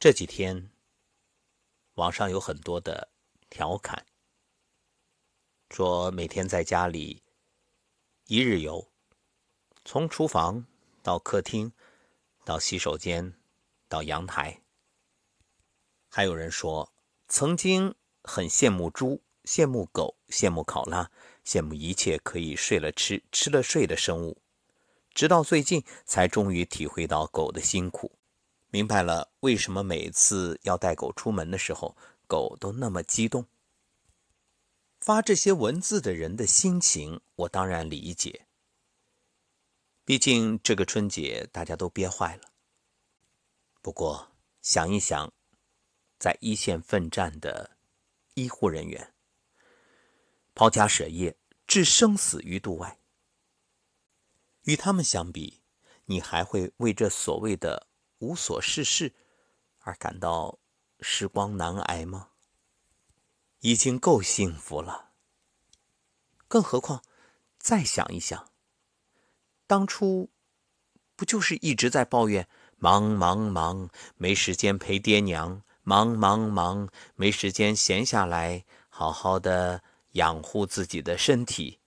[0.00, 0.70] 这几天，
[1.94, 3.08] 网上有很多的
[3.50, 4.06] 调侃，
[5.70, 7.24] 说每天在家里
[8.26, 8.92] 一日游，
[9.84, 10.64] 从厨房
[11.02, 11.72] 到客厅，
[12.44, 13.34] 到洗手间，
[13.88, 14.62] 到阳台。
[16.08, 16.92] 还有人说，
[17.26, 21.10] 曾经很羡慕猪，羡慕狗，羡慕考拉，
[21.44, 24.40] 羡慕一切可以睡了吃，吃了睡的生物，
[25.12, 28.17] 直到最近才终于体会到狗的辛苦。
[28.70, 31.96] 明白了，为什么每次要带狗出门的时候，
[32.26, 33.46] 狗都那么激动。
[35.00, 38.46] 发这些文字的人的心情，我当然理解。
[40.04, 42.42] 毕竟这个春节大家都憋坏了。
[43.80, 45.32] 不过想一想，
[46.18, 47.78] 在一线奋战的
[48.34, 49.14] 医护人员，
[50.54, 51.34] 抛家舍业，
[51.66, 52.98] 置生死于度外，
[54.64, 55.62] 与他们相比，
[56.04, 57.87] 你还会为这所谓的……
[58.18, 59.14] 无所事事
[59.80, 60.58] 而感到
[61.00, 62.30] 时光难挨吗？
[63.60, 65.10] 已经够幸福了。
[66.46, 67.02] 更何况，
[67.58, 68.50] 再想一想，
[69.66, 70.30] 当初
[71.14, 81.78] 不就是一直在抱怨忙忙忙，没时间陪爹娘；忙忙忙，没时间闲下来好好的养护自己的身体；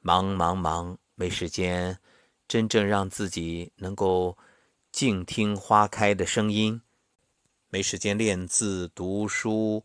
[0.00, 1.98] 忙忙忙，没时间
[2.48, 4.36] 真正让自己能够。
[4.96, 6.80] 静听花开的声音，
[7.68, 9.84] 没时间练字读书，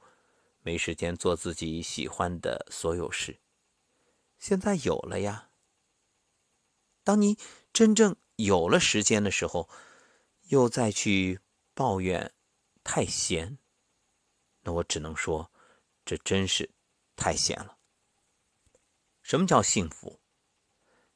[0.62, 3.42] 没时间做自己喜欢的所有事。
[4.40, 5.50] 现在有了呀。
[7.04, 7.38] 当你
[7.74, 9.68] 真正有了时间的时候，
[10.44, 11.42] 又再去
[11.74, 12.34] 抱怨
[12.82, 13.58] 太闲，
[14.62, 15.52] 那我只能说，
[16.06, 16.72] 这真是
[17.18, 17.78] 太闲了。
[19.22, 20.22] 什么叫幸福？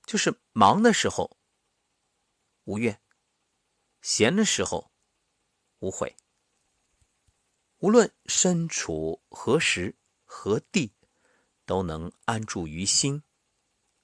[0.05, 1.37] 就是忙的时候
[2.65, 2.99] 无怨。
[4.07, 4.91] 闲的时候，
[5.79, 6.15] 无悔。
[7.77, 10.93] 无论身处何时何地，
[11.65, 13.23] 都能安住于心，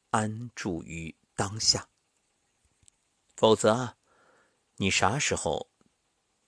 [0.09, 1.87] 安住于当下。
[3.35, 3.97] 否则啊，
[4.77, 5.69] 你啥时候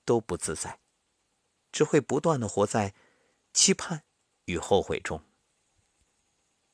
[0.03, 0.79] 都不自在，
[1.71, 2.95] 只会不断的活在
[3.53, 4.03] 期盼
[4.45, 5.23] 与后悔中。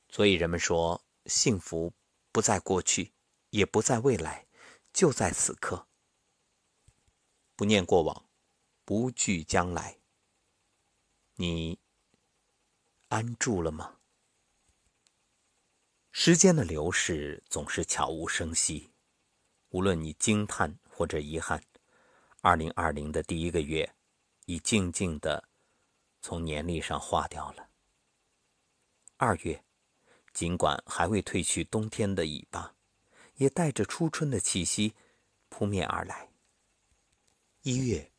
[0.07, 1.93] 所以人们说，幸福
[2.31, 3.11] 不在过去，
[3.49, 4.47] 也不在未来，
[4.93, 5.88] 就在此刻。
[7.59, 8.25] 不念过往，
[8.85, 9.97] 不惧将来。
[11.35, 11.77] 你
[13.09, 13.97] 安住了吗？
[16.09, 18.93] 时间的流逝总是悄无声息，
[19.71, 21.61] 无论你惊叹或者遗憾，
[22.39, 23.93] 二零二零的第一个月
[24.45, 25.49] 已静静的
[26.21, 27.69] 从年历上划掉了。
[29.17, 29.61] 二月，
[30.31, 32.73] 尽管还未褪去冬天的尾巴，
[33.35, 34.95] 也带着初春的气息
[35.49, 36.28] 扑面而来。
[37.71, 38.11] 一月，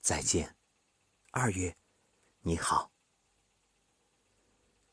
[0.00, 0.46] 再见；
[1.32, 1.76] 二月，
[2.42, 2.92] 你好。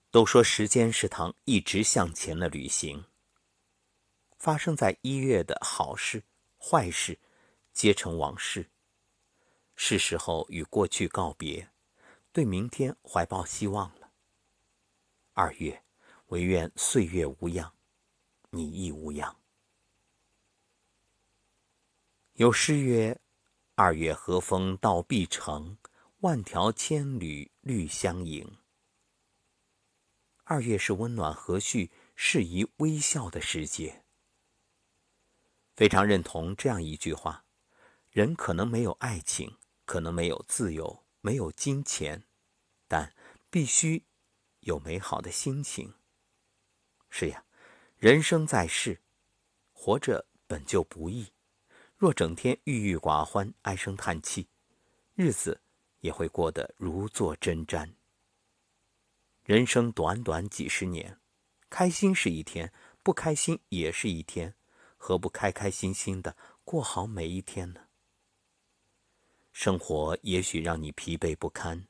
[0.09, 3.06] 都说时间是趟一直向前的旅行。
[4.40, 6.24] 发生在一月的好事、
[6.58, 7.19] 坏事，
[7.72, 8.72] 皆成往事。
[9.75, 11.69] 是时候与过去告别，
[12.31, 14.12] 对明天怀抱希望了。
[15.34, 15.84] 二月，
[16.30, 17.72] 唯愿岁月无恙，
[18.50, 19.40] 你亦无恙。
[22.34, 23.16] 有诗曰。
[23.82, 25.78] 二月和风到碧城，
[26.20, 28.58] 万条千缕绿相迎。
[30.44, 34.04] 二月是温暖和煦、适宜微笑的时节。
[35.78, 37.46] 非常认同这样一句话：
[38.10, 42.26] 人可能没有爱情，可能没有自由，没有金钱，
[42.86, 43.16] 但
[43.50, 44.04] 必须
[44.60, 45.94] 有美好的心情。
[47.10, 47.46] 是呀，
[47.96, 49.00] 人生在世，
[49.72, 51.32] 活着本就不易。
[52.00, 54.48] 若整天郁郁寡欢、唉声叹气，
[55.16, 55.60] 日子
[56.00, 57.92] 也会过得如坐针毡。
[59.44, 61.20] 人生短短几十年，
[61.70, 62.72] 开心是一天，
[63.04, 64.56] 不开心也是一天，
[64.96, 67.82] 何不开开心心的过好每一天呢？
[69.52, 71.86] 生活也许让你疲惫不堪，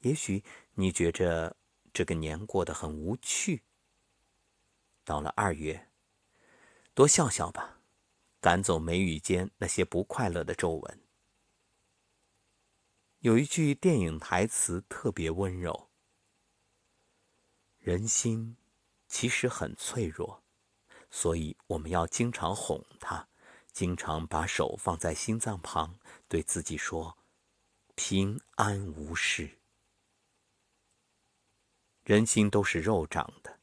[0.00, 1.54] 也许你觉着
[1.92, 3.62] 这个年过得很无趣。
[5.04, 5.88] 到了二月，
[6.94, 7.73] 多笑笑吧。
[8.44, 11.00] 赶走眉宇间那些不快乐的皱纹。
[13.20, 15.88] 有一句电影台词特别温柔
[17.80, 18.58] ：“人心
[19.08, 20.44] 其实很脆弱，
[21.10, 23.26] 所以我们要经常哄他，
[23.72, 25.98] 经常把手放在心脏旁，
[26.28, 27.16] 对自己说
[27.96, 29.58] ：‘平安无事。’
[32.04, 33.58] 人心都是肉长的，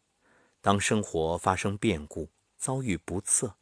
[0.59, 3.55] 当生活发生变故，遭遇不测。”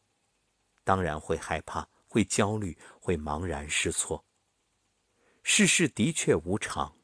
[0.83, 4.25] 当然会害怕，会焦虑，会茫然失措。
[5.43, 6.97] 世事的确无常，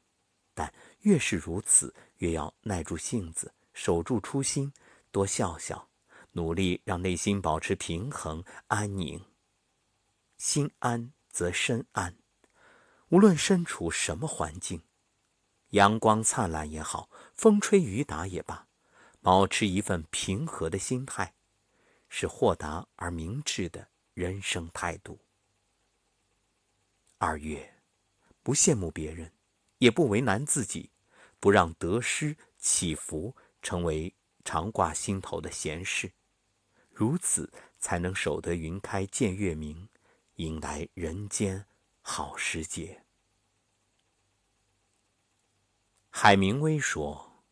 [0.53, 4.73] 但越是如此，越要耐住性子，守住初心，
[5.11, 5.89] 多笑笑，
[6.31, 9.23] 努力让内心保持平衡安宁。
[10.37, 12.17] 心安则身安，
[13.09, 14.83] 无论身处什么环境，
[15.69, 18.67] 阳光灿烂也好，风吹雨打也罢，
[19.21, 21.33] 保持一份平和的心态，
[22.17, 25.19] 是豁达而明智的人生态度。
[27.17, 27.73] 二月，
[28.41, 29.29] 不羡慕别人，
[29.79, 30.89] 也不为难自己，
[31.41, 34.15] 不让得失起伏成为
[34.45, 36.09] 常挂心头的闲事，
[36.89, 39.89] 如此才能守得云开见月明。
[40.35, 41.65] 迎来人间
[42.01, 43.03] 好时节。
[46.09, 47.43] 海明威说：“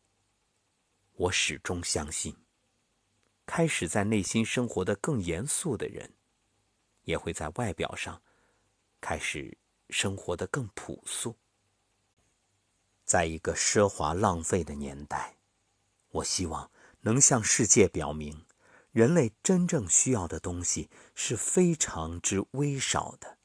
[1.15, 2.33] 我始终相信，
[3.45, 6.13] 开始在内心生活的更严肃的人，
[7.03, 8.21] 也会在外表上
[8.99, 9.57] 开始
[9.89, 11.35] 生活的更朴素。
[13.05, 15.37] 在一个奢华浪费的年代，
[16.09, 18.45] 我希望能向世界表明。”
[18.93, 23.39] 人类真正需要的东西是非常之微少的。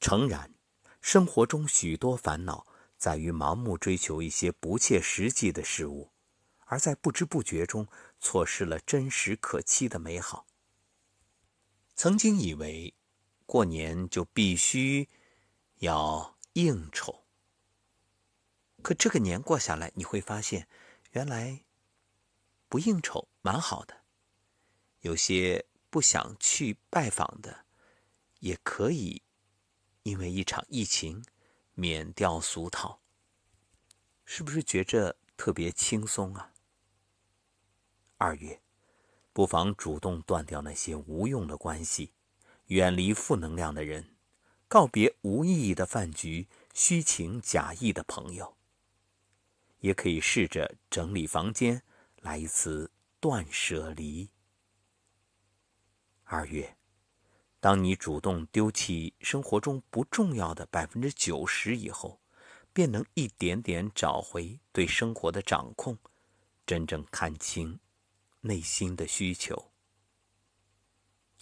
[0.00, 0.52] 诚然，
[1.00, 2.66] 生活中许多烦恼
[2.98, 6.10] 在于盲目追求一些不切实际的事物，
[6.68, 7.86] 而在不知不觉中
[8.18, 10.46] 错失了真实可期的美好。
[11.94, 12.94] 曾经以为，
[13.44, 15.08] 过年就必须
[15.80, 17.24] 要应酬，
[18.82, 20.68] 可这个年过下来，你会发现，
[21.10, 21.64] 原来。
[22.70, 24.02] 不应酬蛮好的，
[25.00, 27.64] 有些不想去拜访的，
[28.40, 29.22] 也可以
[30.02, 31.24] 因为一场疫情
[31.72, 33.00] 免掉俗套，
[34.26, 36.52] 是不是觉着特别轻松啊？
[38.18, 38.60] 二月，
[39.32, 42.12] 不妨主动断掉那些无用的关系，
[42.66, 44.16] 远离负能量的人，
[44.66, 48.56] 告别无意义的饭局、虚情假意的朋友，
[49.78, 51.82] 也可以试着整理房间。
[52.20, 54.28] 来一次断舍离。
[56.24, 56.76] 二月，
[57.60, 62.20] 当你主动丢弃生活中不重要的百分之九十以后，
[62.72, 65.96] 便能一点点找回对生活的掌控，
[66.66, 67.78] 真正看清
[68.40, 69.72] 内心的需求。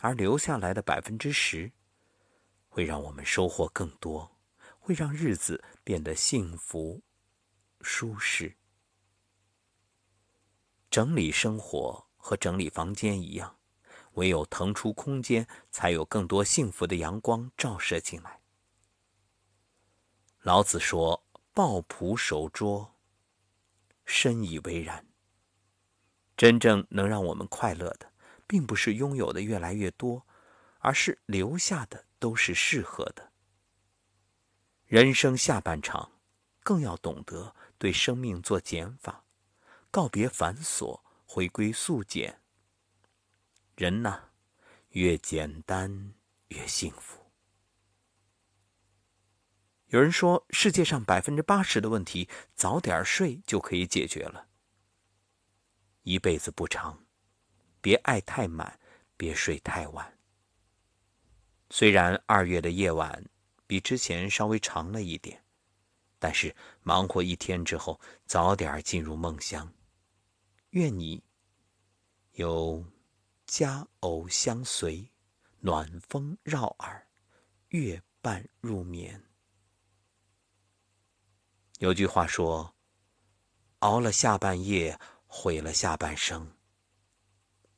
[0.00, 1.72] 而留下来的百分之十，
[2.68, 4.36] 会让我们收获更多，
[4.78, 7.02] 会让日子变得幸福、
[7.80, 8.56] 舒适。
[10.90, 13.58] 整理生活和整理房间一样，
[14.12, 18.40] 唯有腾出空间，才有更多幸福的阳光照射进来。
[20.42, 22.94] 老子说：“抱朴守拙。”
[24.04, 25.05] 深以为然。
[26.36, 28.12] 真正能让我们快乐的，
[28.46, 30.26] 并不是拥有的越来越多，
[30.78, 33.32] 而是留下的都是适合的。
[34.84, 36.12] 人生下半场，
[36.62, 39.24] 更要懂得对生命做减法。
[39.90, 42.40] 告别繁琐，回归素简。
[43.74, 44.20] 人呐，
[44.90, 46.12] 越简单
[46.48, 47.18] 越幸福。
[49.86, 54.46] 有人说，世界上百分之八十的问题，早点睡就可以解决了。
[56.06, 57.04] 一辈子不长，
[57.80, 58.78] 别爱太满，
[59.16, 60.18] 别睡太晚。
[61.68, 63.28] 虽然二月的夜晚
[63.66, 65.44] 比之前稍微长了一点，
[66.20, 69.74] 但是忙活一天之后，早点进入梦乡。
[70.70, 71.20] 愿你
[72.34, 72.86] 有
[73.44, 75.10] 佳偶相随，
[75.58, 77.04] 暖风绕耳，
[77.70, 79.20] 月半入眠。
[81.80, 82.76] 有句话说
[83.80, 84.96] ：“熬了下半夜，
[85.36, 86.54] 毁了下半生。”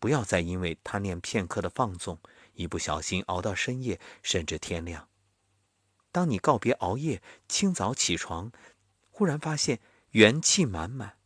[0.01, 2.21] 不要再因为贪恋片刻的放纵，
[2.53, 5.09] 一不小心熬到深夜，甚至天亮。
[6.13, 8.53] 当你告别熬夜，清早起床，
[9.11, 11.19] 忽然发现元气满满。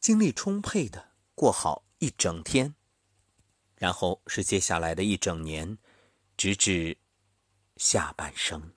[0.00, 2.74] 精力充沛的过好一整天，
[3.76, 5.78] 然后是接下来的一整年，
[6.36, 6.98] 直至
[7.76, 8.72] 下半生。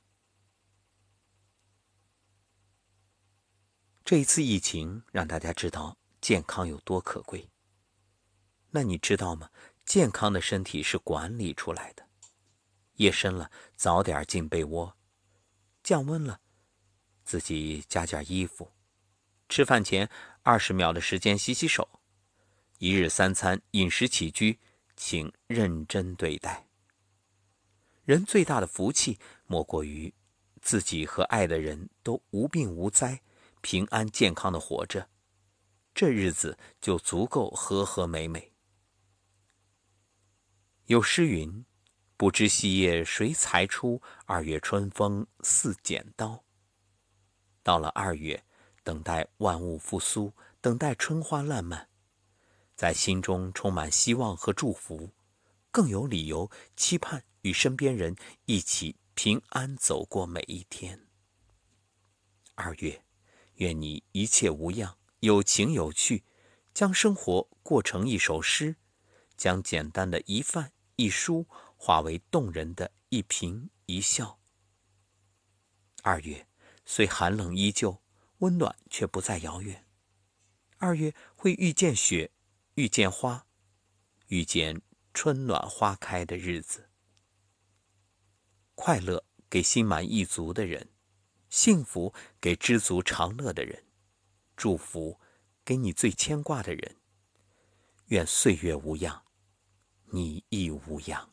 [4.05, 7.49] 这一次疫情让大家知道健康有多可贵。
[8.71, 9.49] 那你知道吗？
[9.83, 12.07] 健康的身体是管理出来的。
[12.93, 14.95] 夜深了，早点进被窝；
[15.83, 16.39] 降温了，
[17.25, 18.71] 自己加件衣服。
[19.49, 20.09] 吃饭前。
[20.45, 22.01] 二十秒的时间洗洗手，
[22.77, 24.59] 一日三餐饮食起居，
[24.97, 26.67] 请认真对待。
[28.03, 30.13] 人最大的福气，莫过于
[30.61, 33.21] 自己和爱的人都无病无灾、
[33.61, 35.09] 平安健康的活着，
[35.93, 38.51] 这日子就足够和和美美。
[40.87, 41.65] 有诗云
[42.17, 44.01] ：“不知细叶谁裁出？
[44.25, 46.43] 二月春风似剪刀。
[47.61, 48.43] 到了二月，
[48.83, 51.87] 等待万物复苏，等待春花烂漫，
[52.75, 55.09] 在心中充满希望和祝福，
[55.71, 61.07] 更有理由期盼与身边人一起平安走过每一天。
[62.55, 63.05] 二月，
[63.55, 66.25] 愿你一切无恙，有情有趣，
[66.73, 68.75] 将生活过成一首诗，
[69.37, 71.47] 将简单的一饭一书。
[71.75, 74.39] 化为动人的一颦一笑。
[76.01, 76.47] 二月
[76.85, 78.01] 虽寒冷依旧，
[78.37, 79.85] 温暖却不再遥远。
[80.77, 82.31] 二月会遇见雪，
[82.75, 83.45] 遇见花，
[84.27, 84.81] 遇见
[85.13, 86.89] 春暖花开的日子。
[88.75, 90.87] 快乐给心满意足的人，
[91.49, 93.83] 幸福给知足常乐的人，
[94.55, 95.19] 祝福
[95.65, 96.97] 给你最牵挂的人。
[98.07, 99.23] 愿岁月无恙，
[100.05, 101.31] 你亦无恙。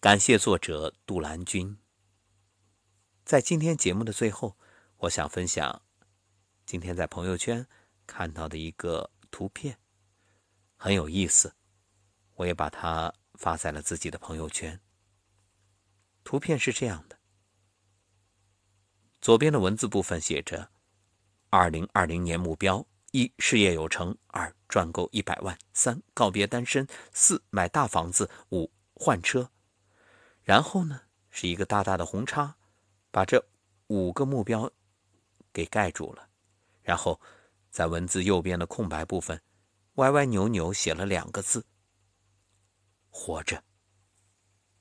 [0.00, 1.76] 感谢作者杜兰君。
[3.24, 4.56] 在今天节目的最后，
[4.98, 5.82] 我想分享
[6.64, 7.66] 今天在朋友圈
[8.06, 9.78] 看到的一个图片，
[10.76, 11.56] 很有意思，
[12.34, 14.80] 我也把它发在了自己的朋友圈。
[16.22, 17.18] 图片是这样的：
[19.20, 20.70] 左边的文字部分写着
[21.50, 29.50] “二零二零年目标：一、事业有成；二、赚够一百万；三、告别单身；四、买大房子；五、换车。”
[30.44, 31.00] 然后呢，
[31.30, 32.56] 是一个大大的红叉，
[33.10, 33.42] 把这
[33.86, 34.70] 五个目标
[35.52, 36.28] 给盖住了。
[36.82, 37.20] 然后，
[37.70, 39.40] 在文字右边的空白部分，
[39.94, 41.64] 歪歪扭扭写了两个字
[43.10, 43.62] ：“活着。”